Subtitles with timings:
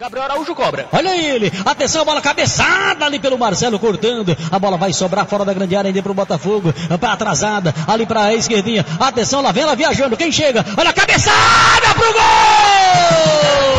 [0.00, 0.88] Gabriel Araújo cobra.
[0.92, 1.52] Olha ele.
[1.62, 4.34] Atenção, bola cabeçada ali pelo Marcelo cortando.
[4.50, 6.72] A bola vai sobrar fora da grande área ainda pro Botafogo.
[6.98, 7.74] Para atrasada.
[7.86, 8.86] Ali para a esquerdinha.
[8.98, 10.16] Atenção, lá vem ela viajando.
[10.16, 10.64] Quem chega?
[10.78, 13.69] Olha a cabeçada pro gol!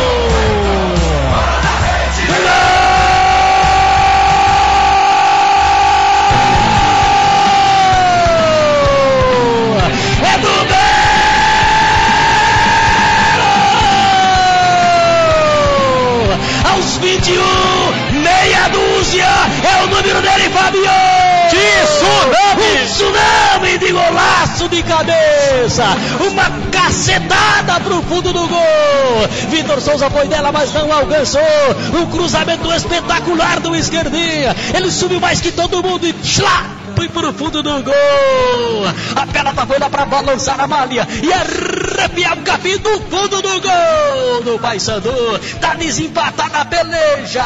[17.02, 17.34] 21,
[18.22, 20.84] meia dúzia, é o número dele, Fabio!
[21.50, 22.62] Tsunami!
[22.62, 25.84] Um tsunami de golaço de cabeça!
[26.20, 29.28] Uma cacetada pro fundo do gol!
[29.50, 31.42] Vitor Souza foi dela, mas não alcançou!
[32.00, 34.56] Um cruzamento espetacular do esquerdinha!
[34.72, 36.81] Ele subiu mais que todo mundo e Chlá!
[36.95, 38.86] foi pro fundo do gol.
[39.16, 41.80] A pelota foi lá pra balançar a malha e arrepiar
[42.20, 45.12] o capim do fundo do gol do Paysandu.
[45.59, 47.44] Tá desempatada a peleja.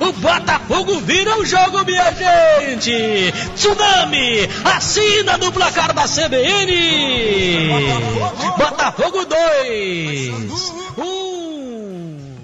[0.00, 3.32] O Botafogo vira o jogo, minha gente.
[3.54, 7.68] Tsunami assina no placar da CBN.
[8.58, 10.72] Botafogo 2.
[10.98, 11.02] 1.
[11.02, 12.36] Um.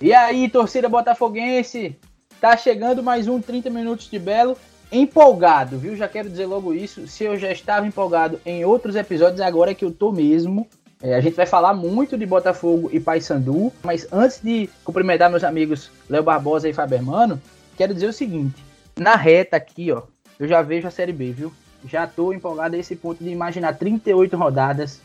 [0.00, 1.96] E aí, torcida botafoguense?
[2.40, 4.56] Tá chegando mais um 30 minutos de Belo
[4.92, 5.96] empolgado, viu?
[5.96, 7.06] Já quero dizer logo isso.
[7.06, 10.66] Se eu já estava empolgado em outros episódios, agora é que eu tô mesmo.
[11.02, 15.44] É, a gente vai falar muito de Botafogo e Paysandu, mas antes de cumprimentar meus
[15.44, 17.40] amigos Léo Barbosa e Fabermano,
[17.76, 18.62] quero dizer o seguinte:
[18.98, 20.02] na reta aqui, ó,
[20.38, 21.52] eu já vejo a Série B, viu?
[21.86, 25.00] Já tô empolgado a esse ponto de imaginar 38 rodadas,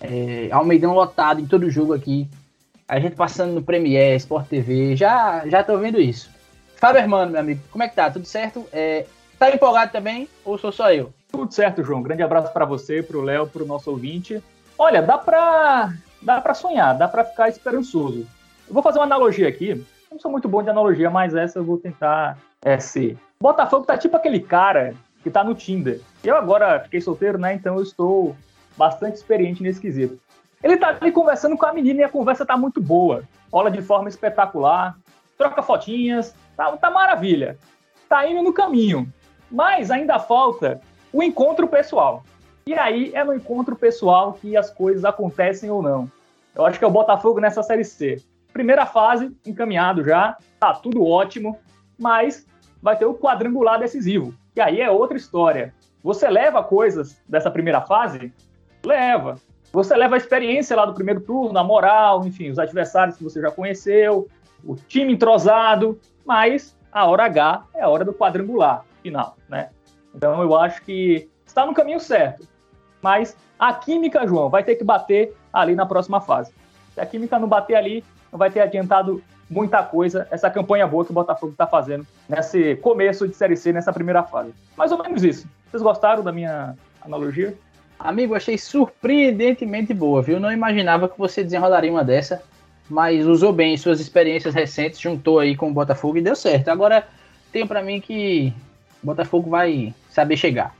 [0.00, 2.28] é, Almeidão lotado em todo jogo aqui,
[2.88, 6.31] a gente passando no Premier, Sport TV, já, já tô vendo isso.
[6.82, 8.10] Fábio Hermano, meu amigo, como é que tá?
[8.10, 8.66] Tudo certo?
[8.72, 9.06] É,
[9.38, 11.14] tá empolgado também ou sou só eu?
[11.30, 12.02] Tudo certo, João.
[12.02, 14.42] Grande abraço para você, para o Léo, para o nosso ouvinte.
[14.76, 18.26] Olha, dá para dá para sonhar, dá para ficar esperançoso.
[18.66, 19.80] Eu vou fazer uma analogia aqui.
[20.10, 23.16] Não sou muito bom de analogia, mas essa eu vou tentar é, ser.
[23.40, 24.92] Botafogo tá tipo aquele cara
[25.22, 26.00] que tá no Tinder.
[26.24, 27.54] Eu agora fiquei solteiro, né?
[27.54, 28.34] Então eu estou
[28.76, 30.18] bastante experiente nesse quesito.
[30.60, 33.22] Ele tá ali conversando com a menina e a conversa tá muito boa.
[33.52, 34.96] Rola de forma espetacular,
[35.36, 37.58] troca fotinhas, Tá, tá maravilha.
[38.08, 39.12] Tá indo no caminho.
[39.50, 40.80] Mas ainda falta
[41.12, 42.22] o encontro pessoal.
[42.66, 46.10] E aí é no encontro pessoal que as coisas acontecem ou não.
[46.54, 48.22] Eu acho que é o Botafogo nessa Série C.
[48.52, 51.58] Primeira fase, encaminhado já, tá tudo ótimo,
[51.98, 52.46] mas
[52.80, 54.34] vai ter o quadrangular decisivo.
[54.54, 55.74] E aí é outra história.
[56.02, 58.32] Você leva coisas dessa primeira fase?
[58.84, 59.36] Leva.
[59.72, 63.40] Você leva a experiência lá do primeiro turno, a moral, enfim, os adversários que você
[63.40, 64.28] já conheceu,
[64.64, 69.70] o time entrosado, mas a hora H é a hora do quadrangular final, né?
[70.14, 72.46] Então eu acho que está no caminho certo.
[73.00, 76.52] Mas a química, João, vai ter que bater ali na próxima fase.
[76.94, 81.04] Se a química não bater ali, não vai ter adiantado muita coisa essa campanha boa
[81.04, 84.54] que o Botafogo está fazendo nesse começo de Série C, nessa primeira fase.
[84.76, 85.46] Mais ou menos isso.
[85.70, 86.74] Vocês gostaram da minha
[87.04, 87.56] analogia?
[87.98, 90.40] Amigo, achei surpreendentemente boa, viu?
[90.40, 92.42] Não imaginava que você desenrolaria uma dessa
[92.88, 96.68] mas usou bem suas experiências recentes, juntou aí com o Botafogo e deu certo.
[96.68, 97.06] Agora
[97.50, 98.52] tem para mim que
[99.02, 100.74] o Botafogo vai saber chegar.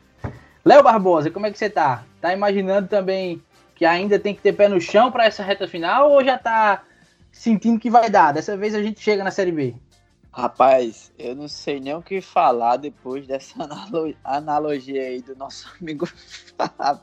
[0.65, 2.05] Léo Barbosa, como é que você tá?
[2.21, 3.43] Tá imaginando também
[3.75, 6.85] que ainda tem que ter pé no chão para essa reta final ou já tá
[7.33, 8.33] sentindo que vai dar?
[8.33, 9.75] Dessa vez a gente chega na Série B.
[10.31, 13.55] Rapaz, eu não sei nem o que falar depois dessa
[14.25, 16.07] analogia aí do nosso amigo
[16.57, 17.03] Fábio.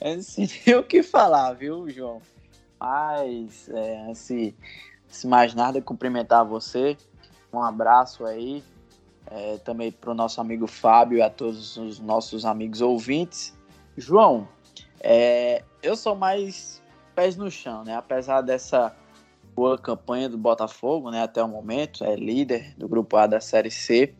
[0.00, 2.22] Eu não sei nem o que falar, viu, João?
[2.82, 4.56] Mas, é, se,
[5.06, 6.96] se mais nada, cumprimentar você.
[7.52, 8.64] Um abraço aí.
[9.30, 13.56] É, também para o nosso amigo Fábio e a todos os nossos amigos ouvintes.
[13.96, 14.48] João,
[14.98, 16.82] é, eu sou mais
[17.14, 17.94] pés no chão, né?
[17.94, 18.92] Apesar dessa
[19.54, 21.22] boa campanha do Botafogo, né?
[21.22, 24.12] Até o momento, é líder do grupo A da Série C.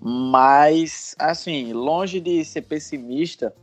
[0.00, 3.54] Mas, assim, longe de ser pessimista,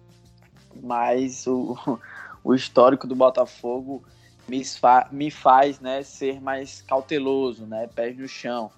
[0.80, 1.76] mas o,
[2.46, 4.04] o histórico do Botafogo
[4.48, 8.72] me, fa me faz né, ser mais cauteloso, né, pés no chão.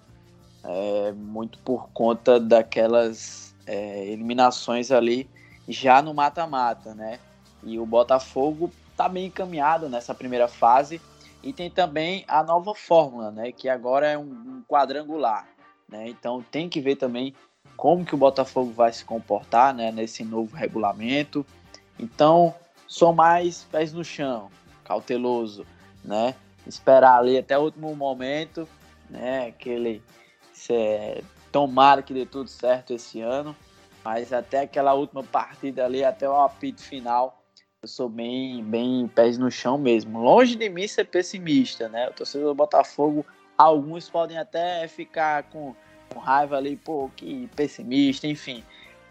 [0.62, 5.28] É, muito por conta daquelas é, eliminações ali
[5.66, 7.18] já no mata-mata, né?
[7.62, 11.00] E o Botafogo está bem encaminhado nessa primeira fase
[11.42, 13.52] e tem também a nova fórmula, né?
[13.52, 15.48] Que agora é um, um quadrangular,
[15.88, 16.08] né?
[16.08, 17.34] Então tem que ver também
[17.76, 19.90] como que o Botafogo vai se comportar, né?
[19.90, 21.46] Nesse novo regulamento.
[21.98, 22.54] Então
[22.86, 24.50] sou mais pés no chão,
[24.90, 25.64] cauteloso,
[26.04, 26.34] né?
[26.66, 28.68] Esperar ali até o último momento,
[29.08, 29.46] né?
[29.46, 30.02] Aquele
[30.68, 31.22] é,
[31.52, 33.54] tomara que dê tudo certo esse ano,
[34.04, 37.40] mas até aquela última partida ali, até o apito final,
[37.80, 40.20] eu sou bem, bem pés no chão mesmo.
[40.20, 42.08] Longe de mim ser pessimista, né?
[42.08, 43.24] O torcedor do Botafogo,
[43.56, 45.72] alguns podem até ficar com,
[46.12, 48.64] com raiva ali, pô, que pessimista, enfim.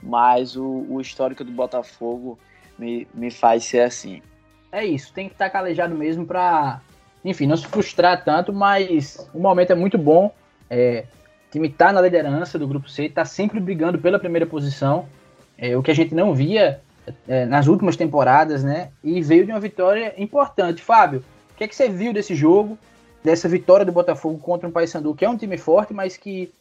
[0.04, 2.38] Mas o, o histórico do Botafogo
[2.78, 4.22] me, me faz ser assim.
[4.72, 6.80] É isso, tem que estar calejado mesmo para,
[7.26, 10.32] enfim, não se frustrar tanto, mas o momento é muito bom.
[10.70, 11.06] É,
[11.48, 15.08] o time está na liderança do grupo C, está sempre brigando pela primeira posição,
[15.58, 16.80] é, o que a gente não via
[17.28, 18.90] é, nas últimas temporadas, né?
[19.04, 20.84] E veio de uma vitória importante.
[20.84, 22.78] Fábio, o que, é que você viu desse jogo,
[23.24, 26.54] dessa vitória do Botafogo contra o Paysandu, que é um time forte, mas que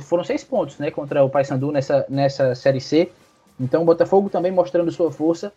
[0.00, 0.90] foram seis pontos, né?
[0.90, 3.10] Contra o Paysandu nessa, nessa Série C.
[3.58, 5.50] Então o Botafogo também mostrando sua força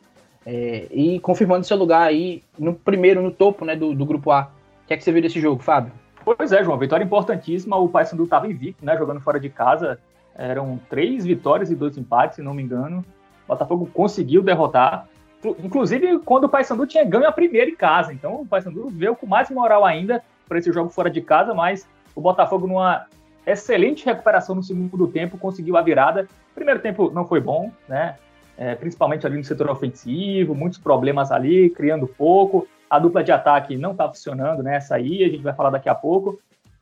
[0.49, 4.49] é, e confirmando seu lugar aí no primeiro, no topo né, do, do grupo A.
[4.83, 5.91] O que é que você viu desse jogo, Fábio?
[6.23, 7.75] Pois é, João, vitória importantíssima.
[7.75, 8.97] O Paysandu estava invicto, né?
[8.97, 9.99] Jogando fora de casa.
[10.33, 13.03] Eram três vitórias e dois empates, se não me engano.
[13.43, 15.09] O Botafogo conseguiu derrotar.
[15.43, 18.13] Inclusive, quando o Paysandu tinha ganho a primeira em casa.
[18.13, 21.85] Então, o Paysandu veio com mais moral ainda para esse jogo fora de casa, mas
[22.15, 23.05] o Botafogo, numa
[23.45, 26.25] excelente recuperação no segundo tempo, conseguiu a virada.
[26.55, 28.15] Primeiro tempo não foi bom, né?
[28.57, 32.67] É, principalmente ali no setor ofensivo, muitos problemas ali, criando pouco.
[32.89, 34.77] A dupla de ataque não está funcionando, né?
[34.77, 36.39] Essa aí, a gente vai falar daqui a pouco.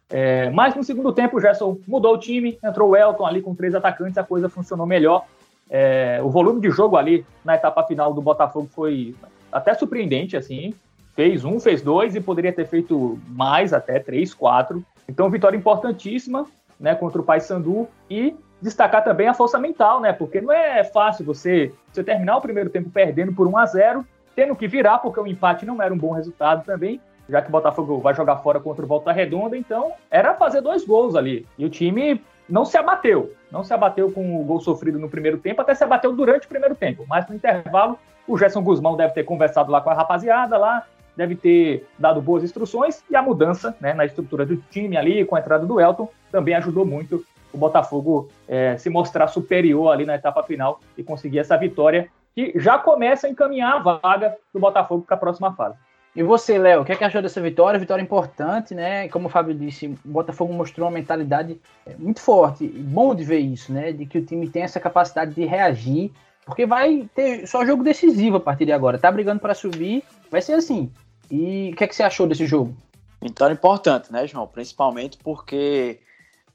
[0.09, 3.55] É, mas no segundo tempo, o Gerson mudou o time, entrou o Elton ali com
[3.55, 5.25] três atacantes, a coisa funcionou melhor.
[5.69, 9.15] É, o volume de jogo ali na etapa final do Botafogo foi
[9.51, 10.73] até surpreendente, assim.
[11.15, 14.83] Fez um, fez dois e poderia ter feito mais, até três, quatro.
[15.09, 16.45] Então, vitória importantíssima,
[16.79, 18.35] né, contra o Paysandu e
[18.65, 20.11] destacar também a força mental, né?
[20.11, 24.05] Porque não é fácil você, você terminar o primeiro tempo perdendo por 1 a 0,
[24.35, 27.51] tendo que virar porque o empate não era um bom resultado também, já que o
[27.51, 31.45] Botafogo vai jogar fora contra o Volta Redonda, então era fazer dois gols ali.
[31.59, 32.19] E o time
[32.49, 33.31] não se abateu.
[33.51, 36.49] Não se abateu com o gol sofrido no primeiro tempo, até se abateu durante o
[36.49, 37.05] primeiro tempo.
[37.07, 40.83] Mas no intervalo, o Gerson Guzmão deve ter conversado lá com a rapaziada lá,
[41.15, 45.35] deve ter dado boas instruções e a mudança né, na estrutura do time ali, com
[45.35, 47.23] a entrada do Elton, também ajudou muito
[47.53, 52.53] o Botafogo é, se mostrar superior ali na etapa final e conseguir essa vitória que
[52.55, 55.77] já começa a encaminhar a vaga do Botafogo para a próxima fase.
[56.15, 57.77] E você, Léo, o que, é que achou dessa vitória?
[57.77, 59.09] Vitória importante, né?
[59.09, 62.65] Como o Fábio disse, o Botafogo mostrou uma mentalidade é, muito forte.
[62.65, 63.91] Bom de ver isso, né?
[63.91, 66.11] De que o time tem essa capacidade de reagir,
[66.45, 68.97] porque vai ter só jogo decisivo a partir de agora.
[68.97, 70.89] Tá brigando para subir, vai ser assim.
[71.29, 72.73] E o que, é que você achou desse jogo?
[73.21, 74.47] Vitória importante, né, João?
[74.47, 75.99] Principalmente porque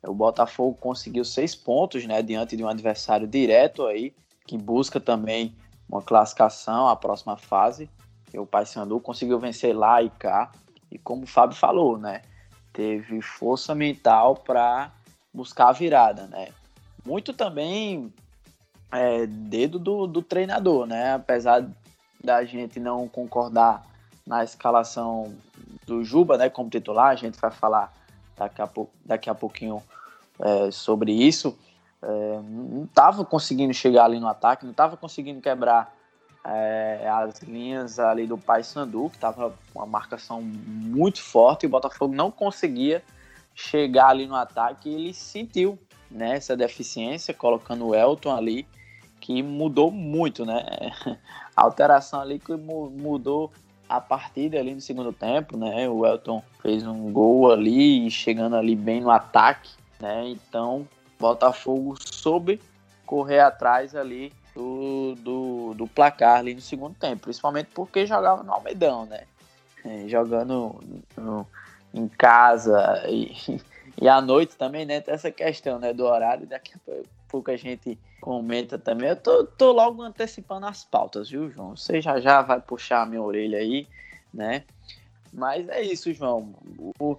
[0.03, 4.13] o Botafogo conseguiu seis pontos, né, diante de um adversário direto aí,
[4.47, 5.55] que busca também
[5.89, 7.89] uma classificação à próxima fase
[8.39, 10.53] o Paysandu conseguiu vencer lá e cá.
[10.91, 12.23] E como o Fábio falou, né?
[12.73, 14.93] Teve força mental para
[15.33, 16.49] buscar a virada, né?
[17.05, 18.13] Muito também
[18.93, 21.15] é, dedo do, do treinador, né?
[21.15, 21.67] Apesar
[22.23, 23.87] da gente não concordar
[24.27, 25.35] na escalação
[25.87, 27.93] do Juba, né, como titular, a gente vai falar
[28.41, 28.69] daqui a,
[29.05, 29.83] daqui a pouquinho
[30.39, 31.57] é, sobre isso.
[32.03, 35.95] É, não estava conseguindo chegar ali no ataque, não estava conseguindo quebrar
[36.45, 42.15] é, as linhas ali do Paysandu, que estava uma marcação muito forte, e o Botafogo
[42.15, 43.03] não conseguia
[43.55, 45.79] chegar ali no ataque, e ele sentiu
[46.11, 48.67] né, essa deficiência, colocando o Elton ali,
[49.21, 50.65] que mudou muito, né?
[51.55, 53.53] A alteração ali que mudou
[53.91, 55.89] a partida ali no segundo tempo, né?
[55.89, 59.69] O Elton fez um gol ali, chegando ali bem no ataque,
[59.99, 60.29] né?
[60.29, 60.87] Então,
[61.19, 62.61] Botafogo soube
[63.05, 68.53] correr atrás ali do, do, do, placar ali no segundo tempo, principalmente porque jogava no
[68.53, 69.25] Almedão, né?
[69.85, 70.81] É, jogando
[71.17, 71.45] no,
[71.93, 73.35] em casa e,
[74.01, 75.01] e à noite também, né?
[75.01, 76.93] Tem essa questão né, do horário, daqui a
[77.29, 79.09] pouco a gente comenta também.
[79.09, 81.77] Eu tô, tô logo antecipando as pautas, viu, João?
[81.77, 83.89] Você já já vai puxar a minha orelha aí,
[84.33, 84.65] né?
[85.33, 86.55] Mas é isso, João.
[86.99, 87.17] O,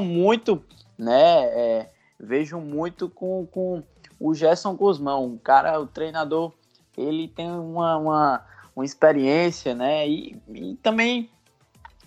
[0.00, 0.62] muito,
[0.98, 1.44] né?
[1.44, 3.82] É, vejo muito com, com
[4.18, 6.52] o Gerson Guzmão, um cara, o treinador,
[6.96, 10.08] ele tem uma, uma, uma experiência, né?
[10.08, 11.30] E, e também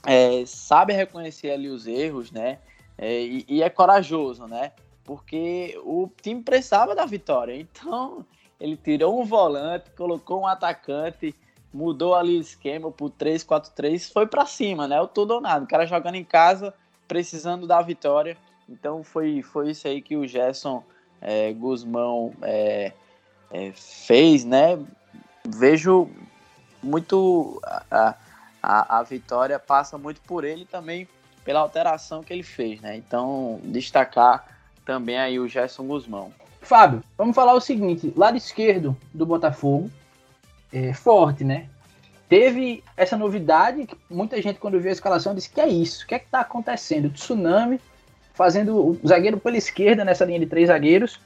[0.06, 2.60] é, sabe reconhecer ali os erros, né?
[2.98, 4.72] É, e, e, é corajoso, né?
[5.10, 7.60] Porque o time precisava da vitória.
[7.60, 8.24] Então,
[8.62, 11.34] ele tirou um volante, colocou um atacante,
[11.74, 15.02] mudou ali o esquema pro 3-4-3, foi para cima, né?
[15.02, 15.66] O tudo ou nada.
[15.66, 16.76] O cara jogando em casa,
[17.08, 18.38] precisando da vitória.
[18.70, 20.84] Então, foi, foi isso aí que o Gerson
[21.20, 22.94] é, Guzmão é,
[23.50, 24.78] é, fez, né?
[25.44, 26.08] Vejo
[26.84, 28.14] muito a,
[28.62, 31.08] a, a, vitória passa muito por ele também
[31.44, 32.96] pela alteração que ele fez, né?
[32.96, 34.59] Então destacar
[34.90, 36.34] também aí o Gerson Guzmão.
[36.62, 39.88] Fábio, vamos falar o seguinte: lado esquerdo do Botafogo
[40.74, 41.68] é forte, né?
[42.30, 46.04] teve essa novidade que muita gente, quando viu a escalação, disse que é isso.
[46.04, 47.10] O que é que tá acontecendo?
[47.10, 47.82] Tsunami
[48.34, 51.20] fazendo o zagueiro pela esquerda nessa linha de três zagueiros.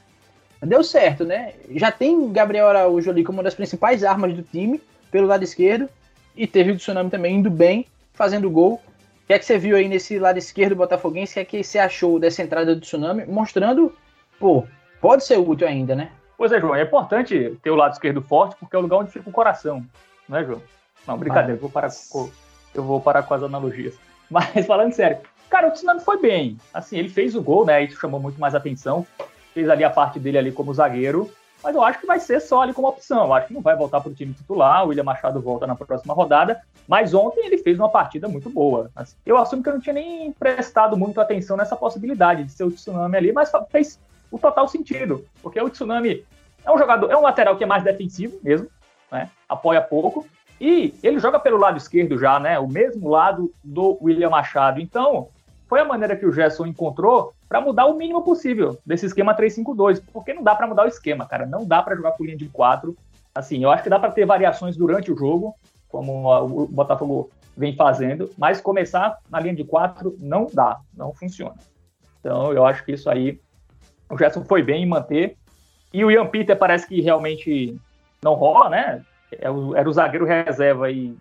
[0.62, 1.52] Deu certo, né?
[1.76, 4.80] Já tem Gabriel Araújo ali como uma das principais armas do time,
[5.10, 5.88] pelo lado esquerdo.
[6.34, 8.80] E teve o Tsunami também indo bem, fazendo gol.
[9.24, 11.32] O que é que você viu aí nesse lado esquerdo botafoguense?
[11.32, 13.24] O que é que você achou dessa entrada do Tsunami?
[13.24, 13.90] Mostrando,
[14.38, 14.66] pô,
[15.00, 16.10] pode ser útil ainda, né?
[16.36, 16.74] Pois é, João.
[16.74, 19.82] É importante ter o lado esquerdo forte, porque é o lugar onde fica o coração.
[20.28, 20.60] Não é, João?
[21.08, 21.54] Não, brincadeira.
[21.54, 22.30] Eu vou parar com,
[22.74, 23.94] eu vou parar com as analogias.
[24.28, 25.16] Mas falando sério,
[25.48, 26.58] cara, o Tsunami foi bem.
[26.74, 27.82] Assim, ele fez o gol, né?
[27.82, 29.06] Isso chamou muito mais atenção.
[29.54, 31.30] Fez ali a parte dele ali como zagueiro
[31.64, 33.24] mas eu acho que vai ser só ali como opção.
[33.24, 34.84] Eu acho que não vai voltar para o time titular.
[34.84, 36.60] O William Machado volta na próxima rodada.
[36.86, 38.90] Mas ontem ele fez uma partida muito boa.
[39.24, 42.70] Eu assumo que eu não tinha nem prestado muito atenção nessa possibilidade de ser o
[42.70, 43.98] Tsunami ali, mas fez
[44.30, 45.24] o total sentido.
[45.42, 46.22] Porque o Tsunami
[46.66, 48.68] é um jogador, é um lateral que é mais defensivo mesmo,
[49.10, 49.30] né?
[49.48, 50.26] apoia pouco.
[50.60, 52.58] E ele joga pelo lado esquerdo já, né?
[52.58, 54.80] O mesmo lado do William Machado.
[54.80, 55.28] Então,
[55.68, 60.02] foi a maneira que o Gerson encontrou para mudar o mínimo possível desse esquema 3-5-2,
[60.12, 62.48] porque não dá para mudar o esquema, cara, não dá para jogar com linha de
[62.48, 62.96] 4.
[63.34, 65.54] Assim, eu acho que dá para ter variações durante o jogo,
[65.88, 71.56] como o Botafogo vem fazendo, mas começar na linha de 4 não dá, não funciona.
[72.20, 73.40] Então, eu acho que isso aí
[74.10, 75.36] o Gerson foi bem em manter.
[75.92, 77.78] E o Ian Peter parece que realmente
[78.22, 79.04] não rola, né?
[79.32, 81.16] É era o zagueiro reserva e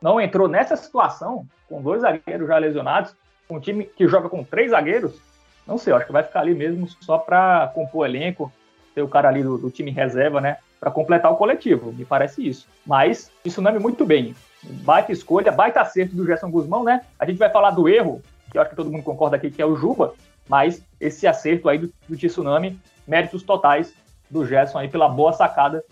[0.00, 3.14] não entrou nessa situação, com dois zagueiros já lesionados
[3.48, 5.20] um time que joga com três zagueiros,
[5.66, 8.52] não sei, acho que vai ficar ali mesmo só para compor o elenco,
[8.94, 10.58] ter o cara ali do, do time reserva, né?
[10.78, 12.66] Para completar o coletivo, me parece isso.
[12.86, 14.34] Mas isso não é muito bem.
[14.62, 17.02] Baita escolha, baita acerto do Gerson Guzmão, né?
[17.18, 19.60] A gente vai falar do erro, que eu acho que todo mundo concorda aqui, que
[19.60, 20.14] é o Juba,
[20.48, 23.92] mas esse acerto aí do, do Tsunami, méritos totais
[24.30, 25.84] do Gerson aí pela boa sacada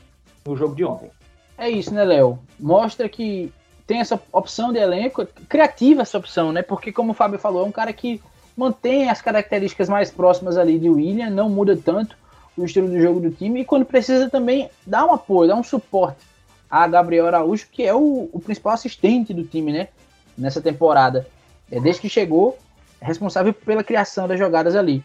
[0.46, 1.10] no jogo de ontem.
[1.56, 2.38] É isso, né, Léo?
[2.58, 3.52] Mostra que
[3.86, 6.62] tem essa opção de elenco, criativa essa opção, né?
[6.62, 8.20] Porque, como o Fábio falou, é um cara que
[8.56, 12.16] mantém as características mais próximas ali de William, não muda tanto
[12.56, 15.62] o estilo do jogo do time, e quando precisa também dá um apoio, dá um
[15.64, 16.24] suporte
[16.70, 19.88] a Gabriel Araújo, que é o, o principal assistente do time, né?
[20.36, 21.26] Nessa temporada.
[21.70, 22.58] É, desde que chegou,
[23.00, 25.04] é responsável pela criação das jogadas ali.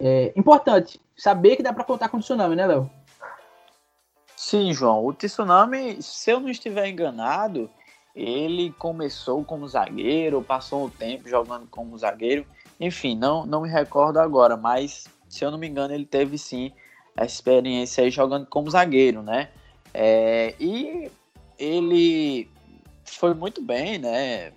[0.00, 2.90] É importante saber que dá para contar com o Tsunami, né, Léo?
[4.36, 5.06] Sim, João.
[5.06, 7.70] O Tsunami, se eu não estiver enganado,
[8.14, 12.46] ele começou como zagueiro, passou um tempo jogando como zagueiro.
[12.78, 16.72] Enfim, não, não me recordo agora, mas se eu não me engano, ele teve sim
[17.16, 19.48] a experiência aí jogando como zagueiro, né?
[19.92, 21.10] É, e
[21.58, 22.48] ele
[23.04, 24.52] foi muito bem, né?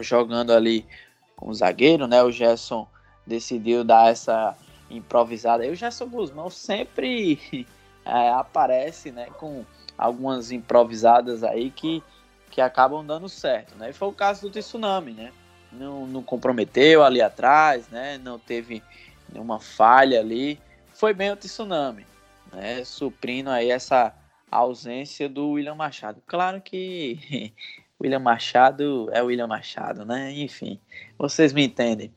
[0.00, 0.86] Jogando ali
[1.34, 2.22] como zagueiro, né?
[2.22, 2.86] O Gerson
[3.26, 4.56] decidiu dar essa
[4.90, 5.64] improvisada.
[5.64, 7.38] E o Gerson Guzmão sempre
[8.04, 9.26] é, aparece, né?
[9.38, 9.64] Com
[9.96, 12.02] algumas improvisadas aí que
[12.50, 13.90] que acabam dando certo, né?
[13.90, 15.32] E foi o caso do Tsunami, né?
[15.72, 18.18] Não, não comprometeu ali atrás, né?
[18.18, 18.82] Não teve
[19.30, 20.60] nenhuma falha ali.
[20.94, 22.06] Foi bem o Tsunami,
[22.52, 22.82] né?
[22.84, 24.14] Suprindo aí essa
[24.50, 26.22] ausência do William Machado.
[26.26, 27.52] Claro que
[28.00, 30.32] William Machado é William Machado, né?
[30.32, 30.80] Enfim,
[31.18, 32.14] vocês me entendem.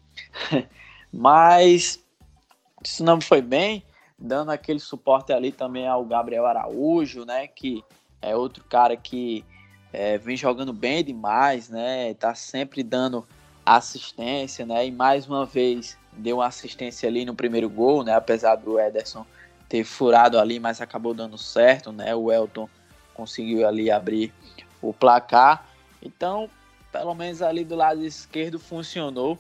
[1.12, 2.04] Mas
[2.78, 3.84] o Tsunami foi bem,
[4.18, 7.48] dando aquele suporte ali também ao Gabriel Araújo, né?
[7.48, 7.84] Que
[8.22, 9.44] é outro cara que
[9.92, 12.14] é, vem jogando bem demais, né?
[12.14, 13.28] Tá sempre dando
[13.66, 14.86] assistência, né?
[14.88, 18.14] E mais uma vez deu uma assistência ali no primeiro gol, né?
[18.14, 19.26] Apesar do Ederson
[19.68, 22.16] ter furado ali, mas acabou dando certo, né?
[22.16, 22.70] O Elton
[23.14, 24.34] conseguiu ali abrir
[24.82, 25.66] o placar.
[26.02, 26.50] Então,
[26.92, 29.38] pelo menos ali do lado esquerdo funcionou,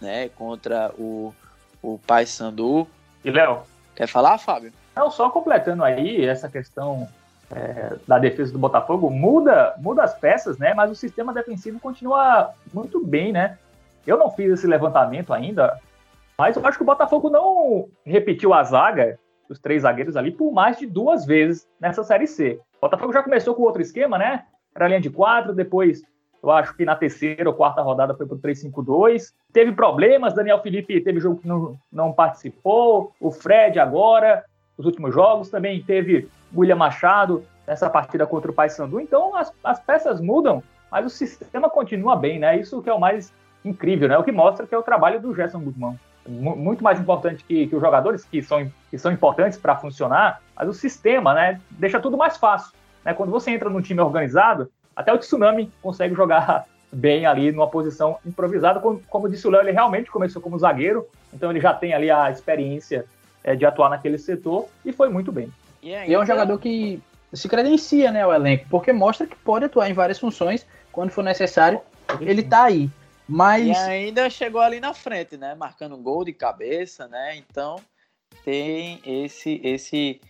[0.00, 0.28] né?
[0.30, 1.34] Contra o,
[1.80, 2.86] o Paysandu.
[3.24, 3.62] E Léo?
[3.94, 4.72] Quer falar, Fábio?
[4.94, 7.08] Não, só completando aí essa questão
[7.54, 10.72] é, da defesa do Botafogo muda, muda as peças, né?
[10.74, 13.58] Mas o sistema defensivo continua muito bem, né?
[14.06, 15.78] Eu não fiz esse levantamento ainda,
[16.36, 19.18] mas eu acho que o Botafogo não repetiu a zaga,
[19.48, 22.58] os três zagueiros ali, por mais de duas vezes nessa Série C.
[22.78, 24.44] O Botafogo já começou com outro esquema, né?
[24.74, 26.02] Era linha de quatro, depois
[26.42, 29.32] eu acho que na terceira ou quarta rodada foi para o 3-5-2.
[29.52, 34.44] Teve problemas, Daniel Felipe teve jogo que não, não participou, o Fred agora,
[34.76, 39.00] os últimos jogos, também teve William Machado nessa partida contra o Paysandu.
[39.00, 42.58] Então as, as peças mudam, mas o sistema continua bem, né?
[42.58, 43.32] Isso que é o mais
[43.64, 44.18] incrível, né?
[44.18, 45.98] O que mostra que é o trabalho do Gerson Guzmão.
[46.26, 50.68] Muito mais importante que, que os jogadores, que são, que são importantes para funcionar, mas
[50.68, 51.60] o sistema, né?
[51.70, 52.72] Deixa tudo mais fácil.
[53.04, 53.12] Né?
[53.12, 58.18] Quando você entra num time organizado, até o Tsunami consegue jogar bem ali numa posição
[58.24, 58.78] improvisada.
[58.78, 62.10] Como, como disse o Léo, ele realmente começou como zagueiro, então ele já tem ali
[62.10, 63.06] a experiência
[63.42, 65.50] é, de atuar naquele setor e foi muito bem.
[65.82, 69.90] E, é um jogador que se credencia, né, o elenco, porque mostra que pode atuar
[69.90, 71.80] em várias funções quando for necessário.
[72.20, 72.90] Ele tá aí.
[73.26, 75.54] Mas E ainda chegou ali na frente, né?
[75.54, 77.36] Marcando gol de cabeça, né?
[77.36, 77.76] Então
[78.44, 80.20] tem esse esse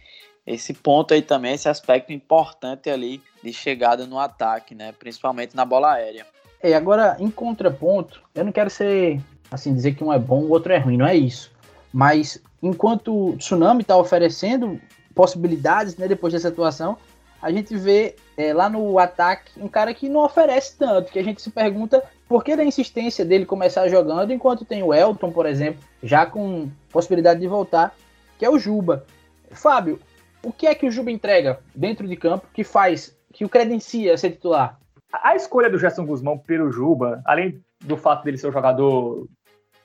[0.46, 4.92] esse ponto aí também, esse aspecto importante ali de chegada no ataque, né?
[4.92, 6.26] Principalmente na bola aérea.
[6.62, 10.50] É, agora, em contraponto, eu não quero ser, assim, dizer que um é bom, o
[10.50, 11.50] outro é ruim, não é isso.
[11.92, 14.80] Mas, enquanto o Tsunami está oferecendo
[15.14, 16.96] possibilidades, né, depois dessa atuação,
[17.40, 21.24] a gente vê é, lá no ataque um cara que não oferece tanto, que a
[21.24, 25.44] gente se pergunta por que da insistência dele começar jogando, enquanto tem o Elton, por
[25.44, 27.94] exemplo, já com possibilidade de voltar,
[28.38, 29.04] que é o Juba.
[29.50, 29.98] Fábio,
[30.42, 34.14] o que é que o Juba entrega dentro de campo que faz, que o credencia
[34.14, 34.78] a ser titular?
[35.12, 39.26] A escolha do Gerson Guzmão pelo Juba, além do fato dele ser o jogador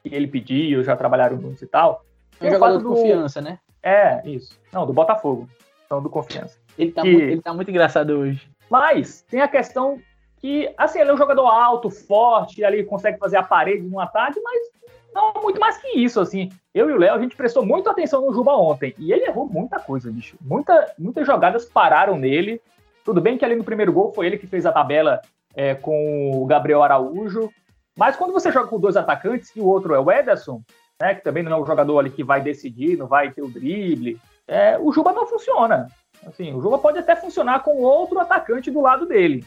[0.04, 2.02] que ele pediu, já trabalharam juntos e tal.
[2.40, 3.60] É um jogador de do- confiança, né?
[3.84, 4.60] É, isso.
[4.74, 5.48] Não, do Botafogo.
[5.90, 6.58] Não, do Confiança.
[6.78, 8.50] Ele tá, Que- muito, ele tá muito engraçado hoje.
[8.70, 10.00] Mas tem a questão
[10.40, 14.40] que, assim, ele é um jogador alto, forte, ali consegue fazer a parede no ataque,
[14.42, 14.60] mas
[15.14, 16.50] não muito mais que isso, assim.
[16.74, 19.48] Eu e o Léo, a gente prestou muita atenção no Juba ontem, e ele errou
[19.48, 20.38] muita coisa, bicho.
[20.42, 22.62] Muita, muitas jogadas pararam nele.
[23.04, 25.22] Tudo bem que ali no primeiro gol foi ele que fez a tabela
[25.56, 27.50] é, com o Gabriel Araújo,
[27.96, 30.62] mas quando você joga com dois atacantes e o outro é o Ederson,
[31.00, 33.50] né, que também não é um jogador ali que vai decidir, não vai ter o
[33.50, 35.88] drible, é, o Juba não funciona.
[36.26, 39.46] Assim, o Juba pode até funcionar com outro atacante do lado dele.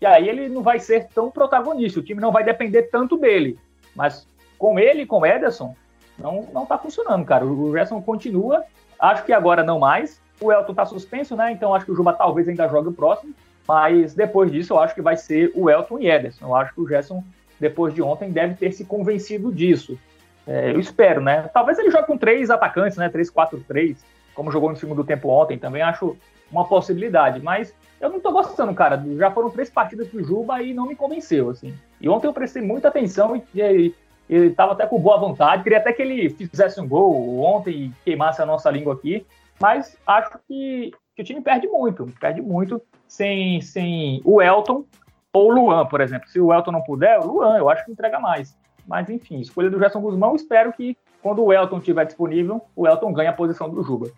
[0.00, 3.58] E aí ele não vai ser tão protagonista, o time não vai depender tanto dele.
[3.94, 4.26] Mas
[4.58, 5.74] com ele com o Ederson,
[6.18, 7.44] não, não tá funcionando, cara.
[7.44, 8.64] O Gerson continua,
[8.98, 10.20] acho que agora não mais.
[10.40, 11.52] O Elton tá suspenso, né?
[11.52, 13.34] Então acho que o Juba talvez ainda jogue o próximo.
[13.66, 16.46] Mas depois disso, eu acho que vai ser o Elton e Ederson.
[16.46, 17.22] Eu acho que o Gerson,
[17.60, 19.98] depois de ontem, deve ter se convencido disso.
[20.46, 21.48] É, eu espero, né?
[21.54, 23.08] Talvez ele jogue com três atacantes, né?
[23.08, 23.96] 3-4-3,
[24.34, 25.58] como jogou no segundo tempo ontem.
[25.58, 26.16] Também acho
[26.50, 27.40] uma possibilidade.
[27.40, 29.02] Mas eu não tô gostando, cara.
[29.16, 31.74] Já foram três partidas do Juba e não me convenceu, assim.
[32.00, 33.94] E ontem eu prestei muita atenção e, e
[34.28, 35.62] ele tava até com boa vontade.
[35.62, 39.26] Queria até que ele fizesse um gol ontem e queimasse a nossa língua aqui.
[39.60, 42.06] Mas acho que, que o time perde muito.
[42.20, 44.84] Perde muito sem, sem o Elton
[45.32, 46.28] ou o Luan, por exemplo.
[46.28, 48.56] Se o Elton não puder, o Luan, eu acho que entrega mais.
[48.86, 50.34] Mas enfim, escolha do Gerson Guzmão.
[50.34, 54.10] Espero que quando o Elton estiver disponível, o Elton ganhe a posição do Juba.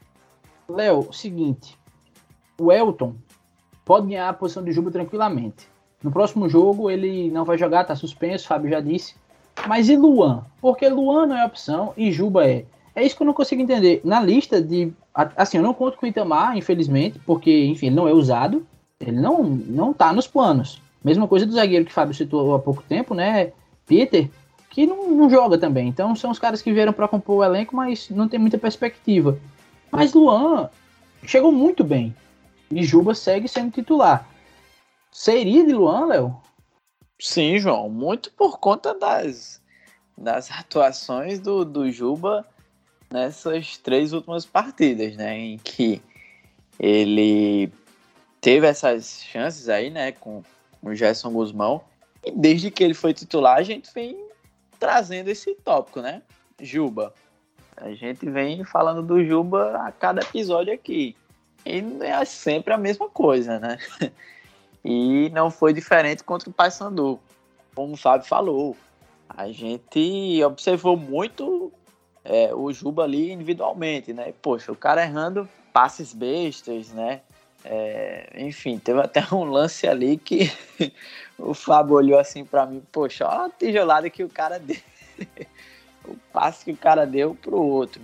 [0.69, 1.79] Léo, seguinte.
[2.59, 3.15] O Elton
[3.85, 5.69] pode ganhar a posição de Juba tranquilamente.
[6.03, 9.15] No próximo jogo ele não vai jogar, tá suspenso, Fábio já disse.
[9.67, 10.45] Mas e Luan?
[10.61, 12.65] Porque Luan não é opção e Juba é.
[12.95, 14.01] É isso que eu não consigo entender.
[14.05, 14.93] Na lista de.
[15.15, 18.67] Assim, eu não conto com o Itamar, infelizmente, porque, enfim, ele não é usado.
[19.01, 20.81] Ele não, não tá nos planos.
[21.03, 23.53] Mesma coisa do zagueiro que o Fábio citou há pouco tempo, né?
[23.87, 24.31] Peter,
[24.75, 25.87] que não, não joga também.
[25.87, 29.39] Então são os caras que vieram para compor o elenco, mas não tem muita perspectiva.
[29.89, 30.69] Mas Luan
[31.25, 32.15] chegou muito bem.
[32.73, 34.29] E Juba segue sendo titular.
[35.13, 36.37] Seria de Luan, Léo?
[37.21, 39.63] Sim, João, muito por conta das,
[40.19, 42.45] das atuações do, do Juba
[43.09, 45.39] nessas três últimas partidas, né?
[45.39, 46.03] Em que
[46.81, 47.73] ele
[48.41, 50.11] teve essas chances aí, né?
[50.11, 50.43] Com
[50.83, 51.81] o Gerson Guzmão.
[52.25, 54.34] E desde que ele foi titular, a gente vem
[54.85, 56.21] trazendo esse tópico, né?
[56.61, 57.15] Juba.
[57.75, 61.17] A gente vem falando do Juba a cada episódio aqui.
[61.65, 63.79] E é sempre a mesma coisa, né?
[64.87, 67.19] E não foi diferente contra o Paysandu.
[67.75, 68.77] Como o Fábio falou,
[69.27, 71.73] a gente observou muito
[72.23, 74.35] é, o Juba ali individualmente, né?
[74.43, 77.23] Poxa, o cara errando passes bestas, né?
[77.65, 80.53] É, enfim, teve até um lance ali que
[81.39, 84.77] o Fábio olhou assim pra mim, poxa, olha a tijolada que o cara deu.
[86.07, 88.03] o passe que o cara deu pro outro.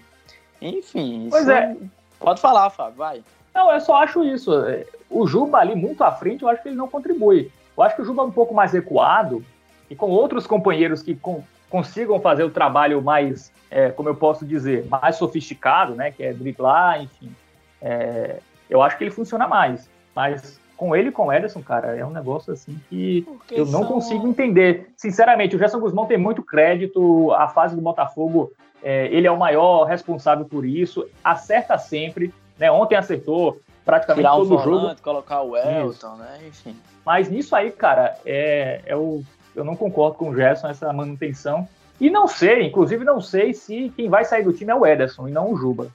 [0.63, 1.77] Enfim, Pois é.
[2.19, 3.23] Pode falar, Fábio, vai.
[3.55, 4.53] Não, eu só acho isso.
[4.67, 7.51] É, O Juba ali muito à frente, eu acho que ele não contribui.
[7.77, 9.45] Eu acho que o Juba é um pouco mais recuado
[9.89, 14.45] e com outros companheiros que con- consigam fazer o trabalho mais, é, como eu posso
[14.47, 16.11] dizer, mais sofisticado, né?
[16.11, 17.35] Que é driblar, enfim.
[17.81, 18.39] É,
[18.71, 19.91] eu acho que ele funciona mais.
[20.15, 23.85] Mas com ele e com o Ederson, cara, é um negócio assim que eu não
[23.85, 24.91] consigo entender.
[24.97, 28.51] Sinceramente, o Gerson Guzmão tem muito crédito, a fase do Botafogo,
[28.83, 32.73] é, ele é o maior responsável por isso, acerta sempre, né?
[32.73, 36.39] Ontem acertou praticamente Tirar um todo o jogo, colocar o Elton, né?
[36.49, 36.75] Enfim.
[37.05, 39.23] mas nisso aí, cara, é, é o,
[39.55, 41.69] eu não concordo com o Gerson, essa manutenção.
[42.01, 45.29] E não sei, inclusive não sei se quem vai sair do time é o Ederson
[45.29, 45.89] e não o Juba.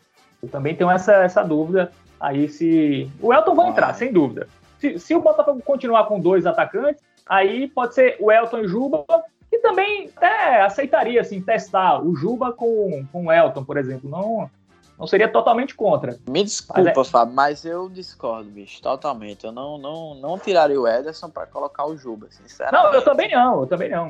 [0.43, 3.10] Eu também tenho essa, essa dúvida aí se.
[3.21, 4.47] O Elton vai entrar, sem dúvida.
[4.80, 9.06] Se, se o Botafogo continuar com dois atacantes, aí pode ser o Elton e Juba,
[9.49, 14.10] que também até aceitaria assim, testar o Juba com, com o Elton, por exemplo.
[14.10, 14.49] Não,
[14.97, 16.17] Não seria totalmente contra.
[16.30, 17.04] Me desculpa, mas é...
[17.04, 19.45] Fábio, mas eu discordo, bicho, totalmente.
[19.45, 22.84] Eu não, não, não tiraria o Ederson para colocar o Juba, sinceramente.
[22.84, 24.10] Não, eu também não, eu também não.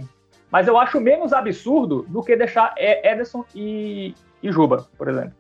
[0.52, 4.14] Mas eu acho menos absurdo do que deixar Ederson e,
[4.44, 5.34] e Juba, por exemplo.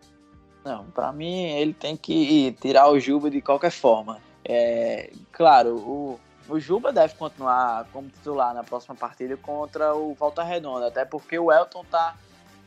[0.65, 4.19] Não, para mim ele tem que tirar o Juba de qualquer forma.
[4.43, 10.41] É, claro, o, o Juba deve continuar como titular na próxima partida contra o Volta
[10.41, 12.15] Redonda, até porque o Elton tá,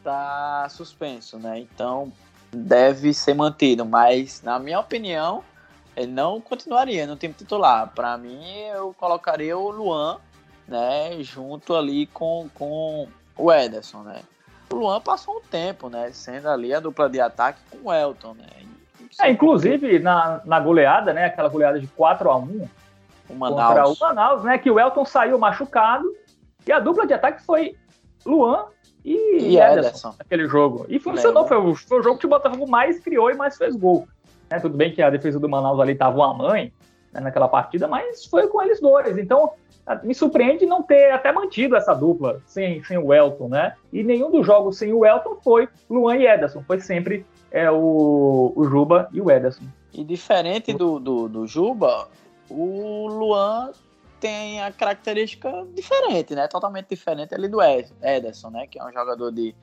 [0.05, 1.59] tá suspenso, né?
[1.59, 2.13] Então
[2.53, 5.43] deve ser mantido, mas na minha opinião
[5.97, 7.93] ele não continuaria no time titular.
[7.93, 8.41] Para mim
[8.73, 10.21] eu colocaria o Luan,
[10.69, 14.23] né, junto ali com, com o Ederson, né?
[14.71, 16.11] O Luan passou um tempo, né?
[16.13, 18.47] Sendo ali a dupla de ataque com o Elton, né?
[19.21, 21.25] É, inclusive na, na goleada, né?
[21.27, 22.69] Aquela goleada de 4 a 1
[23.29, 23.69] o Manaus.
[23.69, 24.59] contra o Manaus, né?
[24.59, 26.07] Que o Elton saiu machucado
[26.67, 27.77] e a dupla de ataque foi
[28.25, 28.67] Luan
[29.05, 30.87] e, e Ederson, Ederson naquele jogo.
[30.89, 33.75] E funcionou, foi o, foi o jogo que o Botafogo mais criou e mais fez
[33.75, 34.07] gol.
[34.51, 36.73] É, tudo bem que a defesa do Manaus ali tava uma mãe
[37.13, 39.19] né, naquela partida, mas foi com eles dois.
[39.19, 39.53] Então,
[39.97, 43.75] me surpreende não ter até mantido essa dupla sem, sem o Elton, né?
[43.93, 48.53] E nenhum dos jogos sem o Elton foi Luan e Ederson, foi sempre é, o,
[48.55, 49.65] o Juba e o Ederson.
[49.93, 52.09] E diferente do, do, do Juba,
[52.51, 53.73] o Luan
[54.21, 56.49] tem a característica diferente, né?
[56.49, 58.67] Totalmente diferente ali do Ederson, né?
[58.67, 59.55] Que é um jogador de,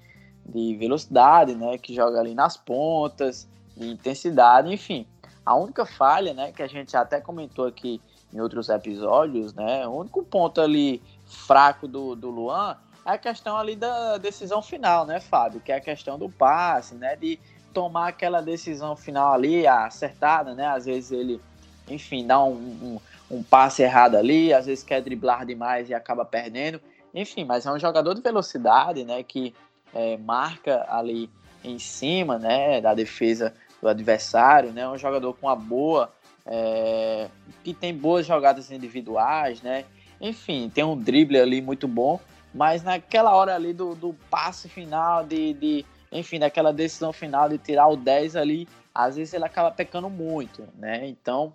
[0.45, 1.77] de velocidade, né?
[1.77, 5.05] Que joga ali nas pontas, de intensidade, enfim.
[5.45, 6.51] A única falha, né?
[6.51, 8.01] Que a gente até comentou aqui
[8.33, 9.87] em outros episódios, né?
[9.87, 15.05] O único ponto ali fraco do, do Luan é a questão ali da decisão final,
[15.05, 15.61] né, Fábio?
[15.61, 17.15] Que é a questão do passe, né?
[17.15, 17.39] De
[17.73, 20.67] tomar aquela decisão final ali, acertada, né?
[20.67, 21.41] Às vezes ele,
[21.89, 26.25] enfim, dá um, um, um passe errado ali, às vezes quer driblar demais e acaba
[26.25, 26.79] perdendo.
[27.13, 29.23] Enfim, mas é um jogador de velocidade, né?
[29.23, 29.53] Que
[29.93, 31.29] é, marca ali
[31.63, 32.81] em cima, né?
[32.81, 34.87] Da defesa do adversário, né?
[34.87, 36.11] Um jogador com uma boa
[36.45, 37.27] é,
[37.63, 39.85] que tem boas jogadas individuais, né?
[40.21, 42.19] Enfim, tem um drible ali muito bom,
[42.53, 47.57] mas naquela hora ali do, do passe final, de, de, enfim, daquela decisão final de
[47.57, 51.05] tirar o 10 ali, às vezes ele acaba pecando muito, né?
[51.07, 51.53] Então,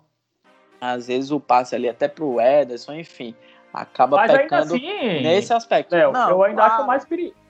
[0.79, 3.33] às vezes o passe ali até pro Ederson, enfim,
[3.73, 5.95] acaba mas pecando assim, nesse aspecto.
[5.95, 7.41] Léo, Não, eu ainda acho mais perigoso.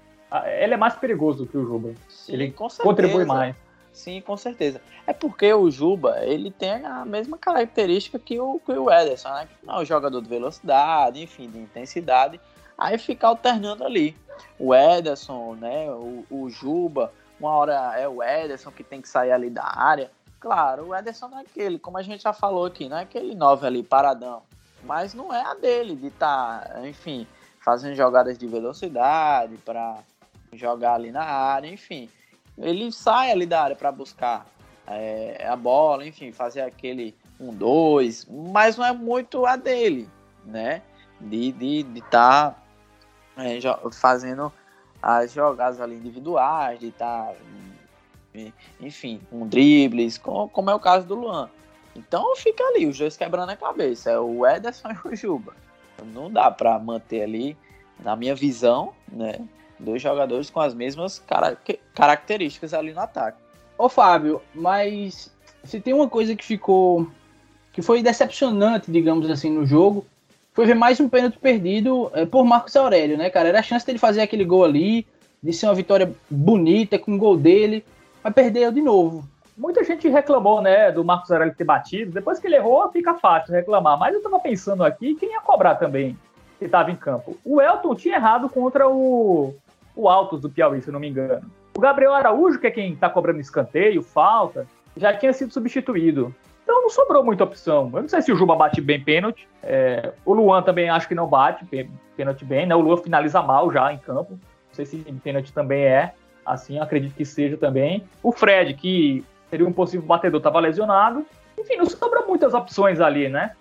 [0.45, 1.93] Ele é mais perigoso que o Juba.
[2.07, 3.53] Sim, ele contribui mais.
[3.93, 4.81] Sim, com certeza.
[5.05, 9.47] É porque o Juba, ele tem a mesma característica que o, que o Ederson, né?
[9.67, 12.39] É um jogador de velocidade, enfim, de intensidade.
[12.77, 14.15] Aí fica alternando ali.
[14.57, 15.91] O Ederson, né?
[15.91, 20.09] O, o Juba, uma hora é o Ederson que tem que sair ali da área.
[20.39, 23.35] Claro, o Ederson não é aquele, como a gente já falou aqui, não é aquele
[23.35, 24.41] 9 ali, paradão.
[24.83, 27.27] Mas não é a dele de estar, tá, enfim,
[27.59, 29.99] fazendo jogadas de velocidade para
[30.53, 32.09] jogar ali na área, enfim
[32.57, 34.45] ele sai ali da área para buscar
[34.87, 40.07] é, a bola, enfim, fazer aquele um dois, mas não é muito a dele,
[40.45, 40.81] né?
[41.19, 42.55] De estar de, de tá,
[43.37, 43.59] é,
[43.91, 44.51] fazendo
[45.01, 51.15] as jogadas ali individuais, de estar, tá, enfim, com dribles, como é o caso do
[51.15, 51.49] Luan.
[51.95, 55.53] Então fica ali, os dois quebrando a cabeça, é o Ederson e o Juba.
[56.13, 57.57] Não dá para manter ali,
[57.99, 59.39] na minha visão, né?
[59.81, 61.23] Dois jogadores com as mesmas
[61.93, 63.37] características ali no ataque.
[63.77, 65.31] Ô Fábio, mas
[65.63, 67.07] se tem uma coisa que ficou
[67.73, 70.05] que foi decepcionante, digamos assim, no jogo,
[70.53, 73.49] foi ver mais um pênalti perdido é, por Marcos Aurélio, né, cara?
[73.49, 75.07] Era a chance dele fazer aquele gol ali,
[75.41, 77.85] de ser uma vitória bonita com o gol dele,
[78.21, 79.25] mas perdeu de novo.
[79.57, 82.11] Muita gente reclamou, né, do Marcos Aurélio ter batido.
[82.11, 83.97] Depois que ele errou, fica fácil reclamar.
[83.97, 86.17] Mas eu tava pensando aqui, quem ia cobrar também
[86.59, 87.37] que estava em campo?
[87.45, 89.53] O Elton tinha errado contra o,
[90.01, 91.49] o Altos do Piauí, se não me engano.
[91.75, 96.33] O Gabriel Araújo, que é quem está cobrando escanteio, falta, já tinha sido substituído.
[96.63, 97.89] Então não sobrou muita opção.
[97.93, 99.47] Eu não sei se o Juba bate bem pênalti.
[99.63, 101.65] É, o Luan também acho que não bate
[102.15, 102.75] pênalti bem, né?
[102.75, 104.31] O Luan finaliza mal já em campo.
[104.31, 106.13] Não sei se pênalti também é.
[106.45, 108.03] Assim, acredito que seja também.
[108.23, 111.25] O Fred, que seria um possível batedor, estava lesionado.
[111.57, 113.51] Enfim, não sobrou muitas opções ali, né?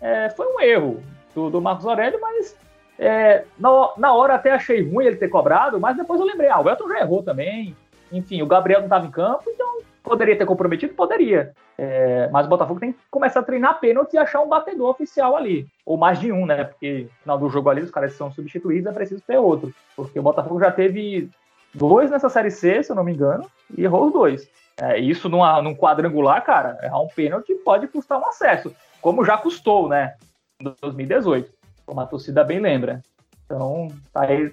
[0.00, 1.02] É, foi um erro
[1.34, 2.56] do, do Marcos Aurélio, mas
[3.00, 6.60] é, na, na hora até achei ruim ele ter cobrado, mas depois eu lembrei, ah,
[6.60, 7.74] o Elton já errou também.
[8.12, 10.92] Enfim, o Gabriel não estava em campo, então poderia ter comprometido?
[10.92, 11.54] Poderia.
[11.78, 15.34] É, mas o Botafogo tem que começar a treinar pênalti e achar um batedor oficial
[15.34, 15.66] ali.
[15.86, 16.64] Ou mais de um, né?
[16.64, 19.72] Porque no final do jogo ali os caras são substituídos, é preciso ter outro.
[19.96, 21.30] Porque o Botafogo já teve
[21.72, 23.46] dois nessa Série C, se eu não me engano,
[23.78, 24.46] e errou os dois.
[24.78, 28.74] É, isso numa, num quadrangular, cara, errar um pênalti pode custar um acesso.
[29.00, 30.16] Como já custou, né?
[30.60, 31.59] Em 2018
[31.90, 33.02] como a torcida bem lembra.
[33.44, 34.52] Então, tá aí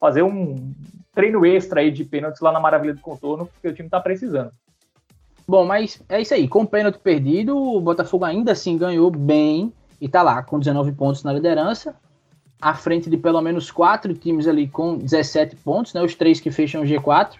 [0.00, 0.72] fazer um
[1.14, 4.50] treino extra aí de pênaltis lá na Maravilha do Contorno, porque o time tá precisando.
[5.46, 6.48] Bom, mas é isso aí.
[6.48, 9.70] Com o pênalti perdido, o Botafogo ainda assim ganhou bem
[10.00, 11.94] e tá lá com 19 pontos na liderança,
[12.58, 16.02] à frente de pelo menos quatro times ali com 17 pontos, né?
[16.02, 17.34] Os três que fecham o G4,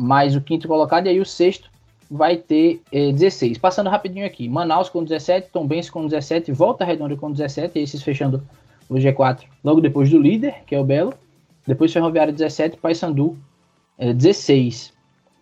[0.00, 1.70] mais o quinto colocado, e aí o sexto
[2.10, 3.58] vai ter eh, 16.
[3.58, 8.42] Passando rapidinho aqui: Manaus com 17, Tombense com 17, Volta Redonda com 17, esses fechando
[8.90, 11.14] o G4 logo depois do líder, que é o Belo.
[11.66, 13.38] Depois Ferroviário 17, Paysandu
[13.96, 14.92] eh, 16.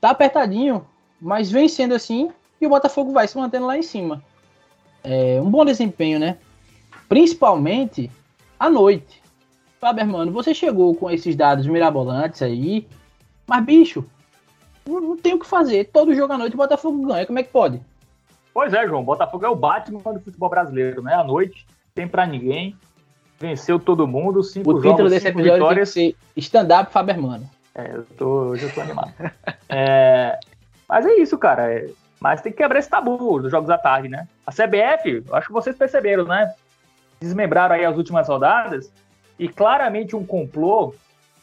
[0.00, 0.86] Tá apertadinho,
[1.20, 2.30] mas vem sendo assim
[2.60, 4.22] e o Botafogo vai se mantendo lá em cima.
[5.02, 6.36] É um bom desempenho, né?
[7.08, 8.10] Principalmente
[8.60, 9.22] à noite.
[9.80, 12.86] Faber, mano, você chegou com esses dados mirabolantes aí,
[13.46, 14.04] mas bicho,
[14.86, 15.84] não, não tem o que fazer.
[15.86, 17.24] Todo jogo à noite o Botafogo ganha.
[17.24, 17.80] Como é que pode?
[18.52, 19.04] Pois é, João.
[19.04, 21.14] Botafogo é o Batman do futebol brasileiro, né?
[21.14, 22.76] À noite, tem pra ninguém.
[23.40, 25.94] Venceu todo mundo, cinco o título jogos, desse episódio vitórias.
[25.94, 27.48] tem stand-up Faber, mano.
[27.74, 29.12] É, eu tô, hoje eu tô animado.
[29.70, 30.38] É,
[30.88, 31.70] mas é isso, cara.
[31.72, 34.26] é- mas tem que quebrar esse tabu dos jogos à tarde, né?
[34.46, 36.52] A CBF, acho que vocês perceberam, né?
[37.20, 38.90] Desmembraram aí as últimas rodadas
[39.38, 40.94] e claramente um complô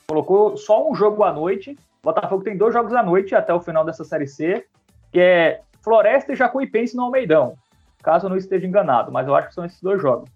[0.08, 1.78] colocou só um jogo à noite.
[2.02, 4.66] O Botafogo tem dois jogos à noite até o final dessa Série C,
[5.12, 7.56] que é Floresta e Jacuipense no Almeidão.
[8.04, 10.30] Caso eu não esteja enganado, mas eu acho que são esses dois jogos.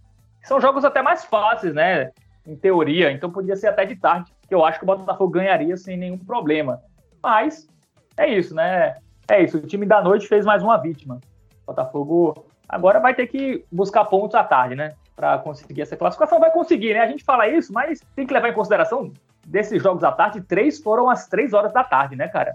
[0.50, 2.10] São jogos até mais fáceis, né?
[2.44, 5.78] Em teoria, então podia ser até de tarde, que eu acho que o Botafogo ganharia
[5.78, 6.82] sem nenhum problema.
[7.22, 7.68] Mas
[8.18, 8.96] é isso, né?
[9.30, 9.60] É isso.
[9.60, 11.20] O time da noite fez mais uma vítima.
[11.62, 14.96] O Botafogo agora vai ter que buscar pontos à tarde, né?
[15.16, 16.40] Para conseguir essa classificação.
[16.40, 17.02] Vai conseguir, né?
[17.02, 19.14] A gente fala isso, mas tem que levar em consideração
[19.46, 22.54] desses jogos à tarde, três foram às três horas da tarde, né, cara?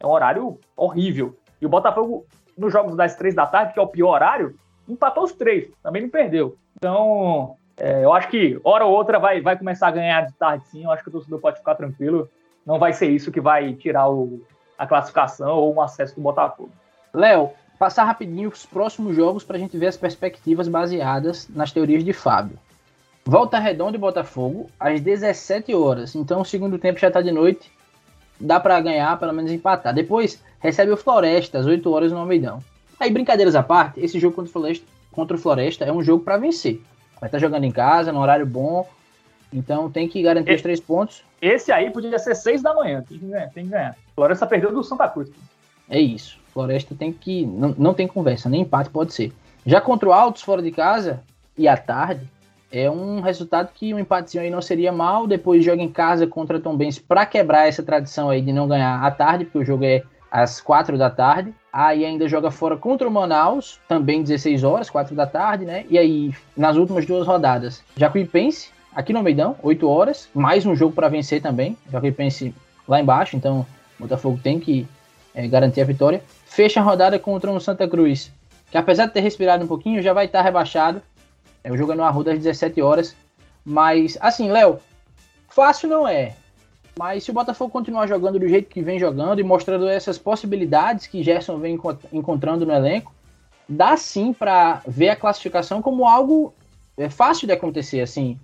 [0.00, 1.36] É um horário horrível.
[1.60, 2.26] E o Botafogo,
[2.56, 4.56] nos jogos das três da tarde, que é o pior horário,
[4.88, 6.56] empatou os três, também não perdeu.
[6.76, 10.64] Então, é, eu acho que hora ou outra vai, vai começar a ganhar de tarde
[10.68, 10.84] sim.
[10.84, 12.28] Eu acho que o torcedor pode ficar tranquilo.
[12.64, 14.40] Não vai ser isso que vai tirar o,
[14.78, 16.72] a classificação ou o acesso do Botafogo.
[17.12, 22.04] Léo, passar rapidinho os próximos jogos para a gente ver as perspectivas baseadas nas teorias
[22.04, 22.58] de Fábio.
[23.24, 26.14] Volta Redonda e Botafogo às 17 horas.
[26.14, 27.72] Então o segundo tempo já está de noite.
[28.38, 29.94] Dá para ganhar, pelo menos empatar.
[29.94, 32.60] Depois recebe o Floresta às 8 horas no Almeidão.
[32.98, 36.24] Aí, brincadeiras à parte, esse jogo contra o Floresta, contra o Floresta é um jogo
[36.24, 36.80] para vencer.
[37.20, 38.86] Vai estar jogando em casa, no horário bom.
[39.52, 41.22] Então tem que garantir E- os três pontos.
[41.40, 43.04] Esse aí podia ser seis da manhã.
[43.08, 43.50] Tem que ganhar.
[43.50, 43.96] Tem que ganhar.
[44.14, 45.30] Floresta perdeu do Santa Cruz.
[45.88, 46.38] É isso.
[46.52, 47.44] Floresta tem que.
[47.46, 49.32] Não, não tem conversa, nem empate pode ser.
[49.66, 51.22] Já contra o Altos fora de casa
[51.56, 52.28] e à tarde,
[52.72, 55.26] é um resultado que um empatezinho aí não seria mal.
[55.26, 59.02] Depois joga em casa contra Tom Benz para quebrar essa tradição aí de não ganhar
[59.04, 60.02] à tarde, porque o jogo é
[60.34, 61.54] às 4 da tarde.
[61.72, 65.86] Aí ainda joga fora contra o Manaus, também 16 horas, 4 da tarde, né?
[65.88, 70.92] E aí, nas últimas duas rodadas, Jacuipense, aqui no Meidão, 8 horas, mais um jogo
[70.92, 71.78] para vencer também.
[71.90, 72.52] Jacuipense
[72.88, 73.64] lá embaixo, então
[73.96, 74.88] o Botafogo tem que
[75.32, 76.20] é, garantir a vitória.
[76.46, 78.32] Fecha a rodada contra o Santa Cruz,
[78.72, 81.00] que apesar de ter respirado um pouquinho, já vai estar rebaixado.
[81.62, 83.14] É, o jogo é no Arruda às 17 horas.
[83.64, 84.80] Mas, assim, Léo,
[85.48, 86.34] fácil não é.
[86.98, 91.06] Mas se o Botafogo continuar jogando do jeito que vem jogando e mostrando essas possibilidades
[91.06, 93.12] que Gerson vem encont- encontrando no elenco,
[93.68, 96.54] dá sim para ver a classificação como algo
[96.96, 98.38] é, fácil de acontecer, assim.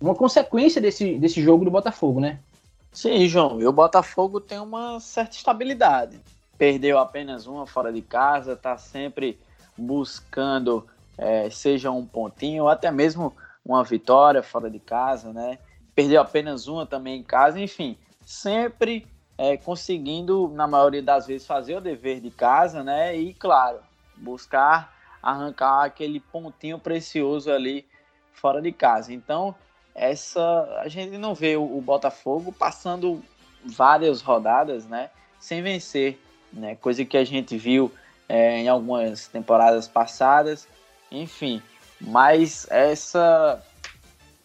[0.00, 2.40] Uma consequência desse, desse jogo do Botafogo, né?
[2.92, 3.60] Sim, João.
[3.60, 6.20] E o Botafogo tem uma certa estabilidade.
[6.58, 9.38] Perdeu apenas uma fora de casa, está sempre
[9.76, 10.84] buscando,
[11.16, 13.32] é, seja um pontinho, ou até mesmo
[13.64, 15.58] uma vitória fora de casa, né?
[15.94, 21.76] Perdeu apenas uma também em casa, enfim, sempre é, conseguindo, na maioria das vezes, fazer
[21.76, 23.16] o dever de casa, né?
[23.16, 23.80] E, claro,
[24.16, 27.86] buscar arrancar aquele pontinho precioso ali
[28.32, 29.12] fora de casa.
[29.12, 29.54] Então,
[29.94, 33.22] essa a gente não vê o, Botafogo passando
[33.64, 36.18] várias rodadas, né, sem vencer,
[36.52, 37.92] né, coisa que a gente viu
[38.28, 40.66] é, em algumas temporadas passadas,
[41.10, 41.62] enfim,
[42.00, 43.62] mas essa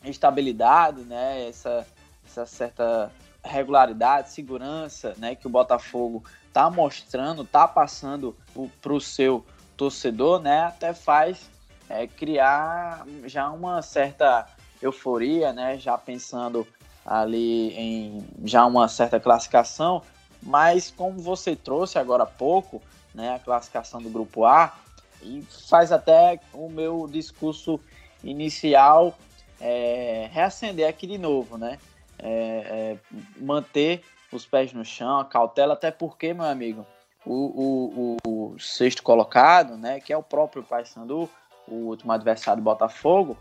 [0.10, 1.86] estabilidade, né, essa,
[2.26, 3.12] essa certa
[3.43, 8.36] regularidade, segurança, né, que o Botafogo tá mostrando, tá passando
[8.82, 11.50] para o seu torcedor, né, até faz
[11.89, 14.46] é, criar já uma certa
[14.82, 15.78] euforia, né?
[15.78, 16.67] Já pensando
[17.06, 20.02] ali em já uma certa classificação,
[20.41, 22.82] mas como você trouxe agora há pouco,
[23.13, 23.36] né?
[23.36, 24.74] A classificação do grupo A
[25.22, 27.80] e faz até o meu discurso
[28.24, 29.17] inicial
[29.60, 31.78] é, reacender aqui de novo, né?
[32.20, 32.98] É, é,
[33.39, 36.86] manter os pés no chão, a cautela, até porque, meu amigo,
[37.26, 40.00] o, o, o sexto colocado, né?
[40.00, 41.30] Que é o próprio Paysandu,
[41.67, 43.38] o último adversário do Botafogo,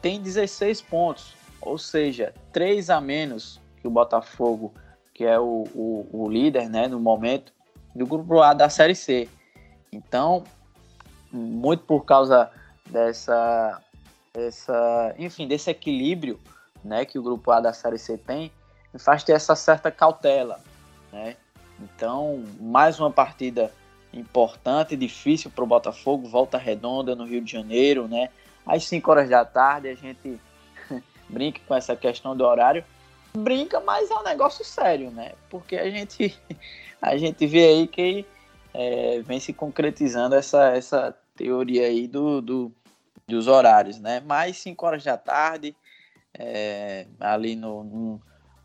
[0.00, 4.72] tem 16 pontos, ou seja, 3 a menos que o Botafogo,
[5.12, 7.52] que é o, o, o líder né, no momento
[7.94, 9.28] do grupo A da Série C.
[9.92, 10.44] Então,
[11.32, 12.50] muito por causa
[12.90, 13.80] dessa,
[14.34, 16.40] dessa enfim, desse equilíbrio
[16.84, 18.52] né, que o grupo A da Série C tem,
[18.98, 20.60] faz ter essa certa cautela.
[21.10, 21.36] Né?
[21.80, 23.72] Então, mais uma partida
[24.12, 28.28] importante, difícil para o Botafogo, volta redonda no Rio de Janeiro, né?
[28.64, 30.38] Às 5 horas da tarde a gente
[31.28, 32.84] brinca com essa questão do horário.
[33.36, 35.32] Brinca, mas é um negócio sério, né?
[35.50, 36.38] Porque a gente,
[37.02, 38.24] a gente vê aí que
[38.72, 42.72] é, vem se concretizando essa, essa teoria aí do, do,
[43.26, 44.20] dos horários, né?
[44.20, 45.76] Mais 5 horas da tarde,
[46.38, 48.22] é, ali no, no,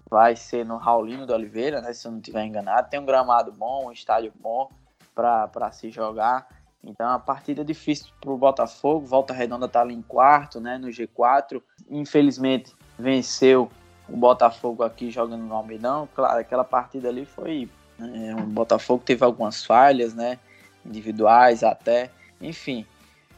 [0.09, 1.93] vai ser no Raulino de Oliveira, né?
[1.93, 2.89] Se eu não estiver enganado.
[2.89, 4.69] Tem um gramado bom, um estádio bom
[5.13, 6.47] para se jogar.
[6.83, 9.05] Então, a partida difícil para o Botafogo.
[9.05, 11.61] Volta Redonda está ali em quarto, né, no G4.
[11.89, 13.69] Infelizmente, venceu
[14.07, 16.07] o Botafogo aqui jogando no Almeidão.
[16.15, 17.69] Claro, aquela partida ali foi.
[17.97, 20.39] Né, o Botafogo teve algumas falhas, né,
[20.85, 22.09] individuais até.
[22.41, 22.85] Enfim,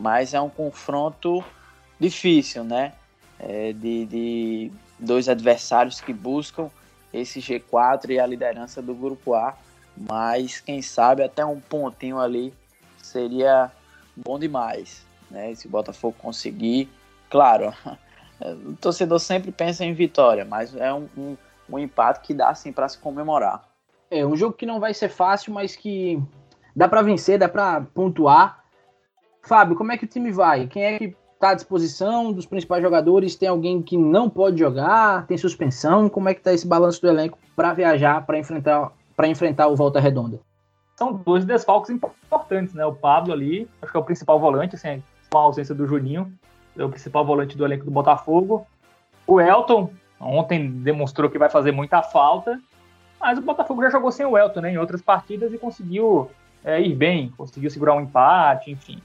[0.02, 1.44] mas é um confronto
[2.00, 2.94] difícil, né?
[3.40, 6.70] É, de, de dois adversários que buscam
[7.14, 9.56] esse G4 e a liderança do Grupo A
[9.96, 12.54] mas quem sabe até um pontinho ali
[12.98, 13.72] seria
[14.16, 15.54] bom demais, né?
[15.56, 16.90] Se o Botafogo conseguir,
[17.30, 17.74] claro,
[18.66, 21.38] o torcedor sempre pensa em vitória, mas é um, um,
[21.70, 23.64] um empate que dá assim para se comemorar.
[24.10, 26.22] É um jogo que não vai ser fácil, mas que
[26.76, 28.61] dá para vencer, dá para pontuar.
[29.44, 30.68] Fábio, como é que o time vai?
[30.68, 33.36] Quem é que está à disposição dos principais jogadores?
[33.36, 35.26] Tem alguém que não pode jogar?
[35.26, 36.08] Tem suspensão?
[36.08, 38.92] Como é que está esse balanço do elenco para viajar, para enfrentar
[39.24, 40.40] enfrentar o Volta Redonda?
[40.96, 42.86] São dois desfalques importantes, né?
[42.86, 46.32] O Pablo ali, acho que é o principal volante, assim, com a ausência do Juninho,
[46.78, 48.66] é o principal volante do elenco do Botafogo.
[49.28, 52.60] O Elton, ontem demonstrou que vai fazer muita falta,
[53.20, 54.72] mas o Botafogo já jogou sem o Elton, né?
[54.74, 56.30] Em outras partidas e conseguiu
[56.64, 59.02] é, ir bem, conseguiu segurar um empate, enfim.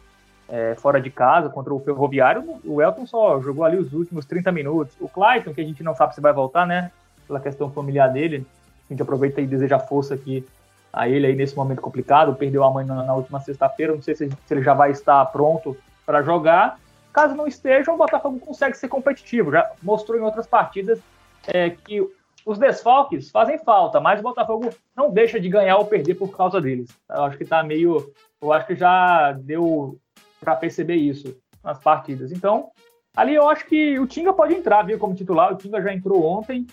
[0.49, 4.53] É, fora de casa contra o Ferroviário, o Elton só jogou ali os últimos 30
[4.53, 4.97] minutos.
[5.01, 6.93] O Clayton, que a gente não sabe se vai voltar, né?
[7.27, 8.47] Pela questão familiar dele,
[8.89, 10.47] a gente aproveita e deseja força aqui
[10.93, 12.35] a ele aí nesse momento complicado.
[12.37, 15.25] Perdeu a mãe na, na última sexta-feira, não sei se, se, ele já vai estar
[15.27, 16.79] pronto para jogar.
[17.13, 19.51] Caso não esteja, o Botafogo consegue ser competitivo.
[19.51, 21.01] Já mostrou em outras partidas
[21.47, 22.01] é, que
[22.47, 26.61] os desfalques fazem falta, mas o Botafogo não deixa de ganhar ou perder por causa
[26.61, 26.89] deles.
[27.11, 28.13] Eu acho que tá meio.
[28.41, 29.99] Eu acho que já deu
[30.41, 32.33] para perceber isso nas partidas.
[32.33, 32.71] Então,
[33.17, 35.53] ali eu acho que o Tinga pode entrar, viu, como titular.
[35.53, 36.67] O Tinga já entrou ontem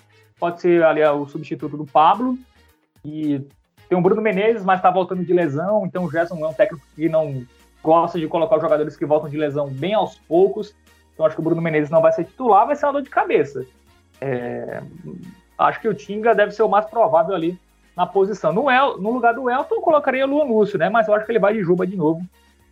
[0.43, 2.38] pode ser ali o substituto do Pablo.
[3.06, 3.41] E
[3.88, 6.86] tem o Bruno Menezes, mas está voltando de lesão, então o Gerson é um técnico
[6.95, 7.45] que não
[7.82, 10.76] gosta de colocar os jogadores que voltam de lesão bem aos poucos.
[11.13, 13.10] Então acho que o Bruno Menezes não vai ser titular, vai ser uma dor de
[13.10, 13.65] cabeça.
[14.19, 14.82] É,
[15.58, 17.58] acho que o Tinga deve ser o mais provável ali
[17.95, 18.52] na posição.
[18.52, 20.89] No, El, no lugar do Elton, eu colocaria o Luan Lúcio, né?
[20.89, 22.21] Mas eu acho que ele vai de Juba de novo.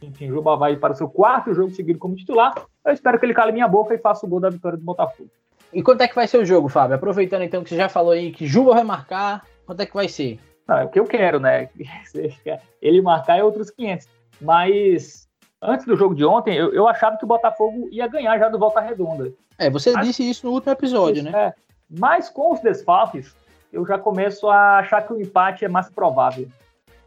[0.02, 2.54] Enfim, Juba vai para o seu quarto jogo seguido como titular.
[2.84, 5.30] Eu espero que ele cale minha boca e faça o gol da vitória do Botafogo.
[5.72, 6.96] E quanto é que vai ser o jogo, Fábio?
[6.96, 10.10] Aproveitando então que você já falou aí que Juba vai marcar, quanto é que vai
[10.10, 10.40] ser?
[10.68, 11.70] Não, é o que eu quero, né?
[12.82, 14.08] Ele marcar é outros 500.
[14.42, 15.30] Mas
[15.62, 18.60] antes do jogo de ontem, eu, eu achava que o Botafogo ia ganhar já do
[18.60, 19.32] Volta Redonda.
[19.58, 21.32] É, você mas, disse isso no último episódio, né?
[21.34, 21.54] É,
[21.90, 23.36] mas com os desfalques,
[23.72, 26.48] eu já começo a achar que o empate é mais provável.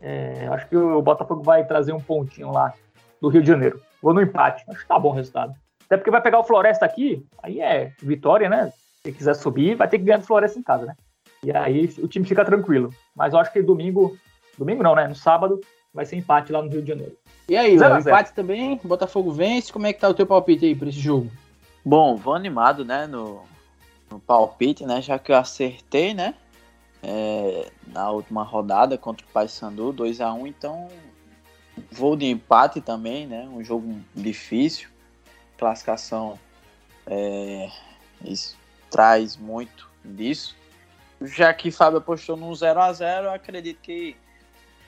[0.01, 2.73] É, acho que o Botafogo vai trazer um pontinho lá
[3.25, 3.81] do Rio de Janeiro.
[4.03, 4.65] Vou no empate.
[4.69, 5.55] Acho que tá bom o resultado.
[5.87, 8.73] Até porque vai pegar o Floresta aqui, aí é vitória, né?
[9.03, 10.95] Se quiser subir, vai ter que ganhar do Floresta em casa, né?
[11.43, 12.91] E aí o time fica tranquilo.
[13.15, 14.17] Mas eu acho que domingo,
[14.59, 15.07] domingo não, né?
[15.07, 15.61] No sábado
[15.93, 17.17] vai ser empate lá no Rio de Janeiro.
[17.49, 20.75] E aí, o empate também, Botafogo vence, como é que tá o teu palpite aí
[20.75, 21.31] para esse jogo?
[21.85, 23.43] Bom, vou animado, né, no,
[24.11, 26.35] no palpite, né, já que eu acertei, né,
[27.03, 30.89] é, na última rodada contra o Paysandu, 2 a 1 então
[31.91, 34.89] vou de empate também, né, um jogo difícil,
[35.59, 36.39] classificação
[37.07, 37.71] é,
[38.91, 40.57] traz muito disso.
[41.21, 44.17] Já que Fábio apostou num 0 a 0 eu acredito que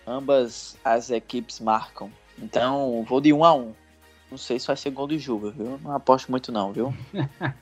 [0.07, 2.11] ambas as equipes marcam.
[2.39, 3.75] Então, vou de 1 a 1
[4.31, 5.79] Não sei se vai ser gol de Juba, viu?
[5.83, 6.95] Não aposto muito não, viu?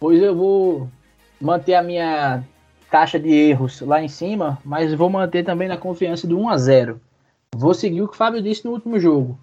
[0.00, 0.90] pois eu vou
[1.40, 2.44] manter a minha
[2.90, 6.56] taxa de erros lá em cima, mas vou manter também na confiança do 1 a
[6.56, 7.00] 0
[7.54, 9.38] Vou seguir o que o Fábio disse no último jogo.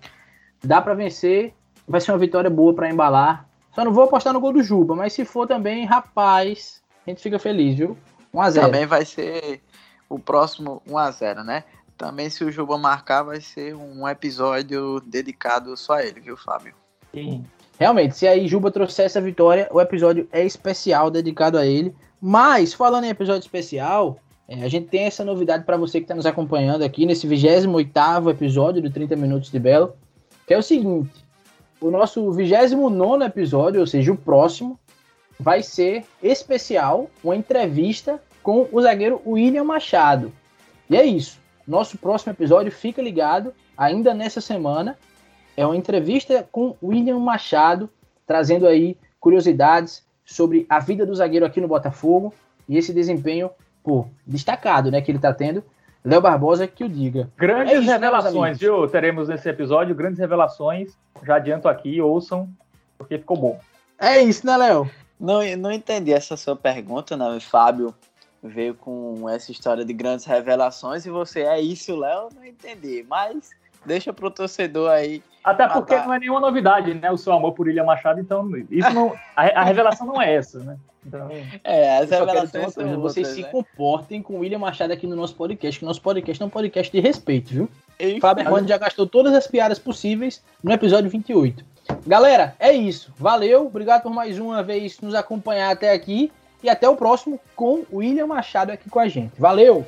[0.64, 1.54] Dá para vencer
[1.88, 3.48] vai ser uma vitória boa para embalar.
[3.74, 7.22] Só não vou apostar no gol do Juba, mas se for também, rapaz, a gente
[7.22, 7.98] fica feliz, viu?
[8.34, 8.62] 1x0.
[8.62, 9.62] Também vai ser
[10.10, 11.64] o próximo 1x0, né?
[11.98, 16.74] Também se o Juba marcar, vai ser um episódio dedicado só a ele, viu, Fábio?
[17.14, 17.46] Sim.
[17.78, 21.94] Realmente, se aí Juba trouxer essa vitória, o episódio é especial, dedicado a ele.
[22.22, 24.18] Mas, falando em episódio especial,
[24.48, 28.30] É, a gente tem essa novidade para você que está nos acompanhando aqui nesse 28
[28.30, 29.96] episódio do 30 Minutos de Belo,
[30.46, 31.26] que é o seguinte:
[31.82, 34.80] o nosso 29 episódio, ou seja, o próximo,
[35.40, 40.32] vai ser especial, uma entrevista com o zagueiro William Machado.
[40.90, 41.40] E é isso.
[41.68, 44.96] Nosso próximo episódio, fica ligado, ainda nessa semana,
[45.58, 47.90] é uma entrevista com William Machado,
[48.28, 52.32] trazendo aí curiosidades sobre a vida do zagueiro aqui no Botafogo
[52.70, 53.50] e esse desempenho
[53.86, 55.64] pô, destacado, né, que ele está tendo.
[56.04, 57.30] Léo Barbosa que o diga.
[57.38, 58.88] Grandes é isso, né, revelações, viu?
[58.88, 60.98] Teremos nesse episódio grandes revelações.
[61.24, 62.50] Já adianto aqui, ouçam,
[62.98, 63.60] porque ficou bom.
[63.98, 64.90] É isso, né, Léo?
[65.20, 67.40] Não, não entendi essa sua pergunta, né?
[67.40, 67.94] Fábio
[68.44, 72.30] veio com essa história de grandes revelações e você é isso, Léo?
[72.36, 73.52] Não entendi, mas
[73.86, 75.22] deixa pro torcedor aí.
[75.44, 77.12] Até porque não é nenhuma novidade, né?
[77.12, 80.60] O seu amor por Ilha Machado, então isso não, a, a revelação não é essa,
[80.60, 80.78] né?
[81.06, 81.30] Então,
[81.64, 83.50] é, as revelações são Vocês se né?
[83.50, 86.92] comportem com o William Machado aqui no nosso podcast, que nosso podcast é um podcast
[86.92, 87.70] de respeito, viu?
[88.00, 91.64] Ei, Fábio Armando já gastou todas as piadas possíveis no episódio 28.
[92.08, 93.14] Galera, é isso.
[93.16, 96.32] Valeu, obrigado por mais uma vez nos acompanhar até aqui
[96.64, 99.40] e até o próximo com o William Machado aqui com a gente.
[99.40, 99.86] Valeu!